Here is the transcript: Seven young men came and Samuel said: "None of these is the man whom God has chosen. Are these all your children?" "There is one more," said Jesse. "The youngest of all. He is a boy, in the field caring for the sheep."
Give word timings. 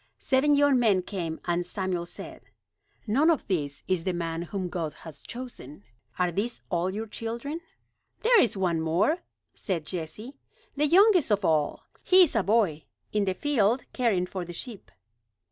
Seven 0.17 0.55
young 0.55 0.79
men 0.79 1.03
came 1.03 1.39
and 1.45 1.63
Samuel 1.63 2.07
said: 2.07 2.41
"None 3.05 3.29
of 3.29 3.45
these 3.45 3.83
is 3.87 4.03
the 4.03 4.15
man 4.15 4.41
whom 4.41 4.67
God 4.67 4.95
has 5.05 5.21
chosen. 5.21 5.83
Are 6.17 6.31
these 6.31 6.59
all 6.71 6.89
your 6.91 7.05
children?" 7.05 7.61
"There 8.21 8.41
is 8.41 8.57
one 8.57 8.81
more," 8.81 9.19
said 9.53 9.85
Jesse. 9.85 10.33
"The 10.75 10.87
youngest 10.87 11.29
of 11.29 11.45
all. 11.45 11.83
He 12.01 12.23
is 12.23 12.35
a 12.35 12.41
boy, 12.41 12.85
in 13.13 13.25
the 13.25 13.35
field 13.35 13.85
caring 13.93 14.25
for 14.25 14.43
the 14.43 14.53
sheep." 14.53 14.91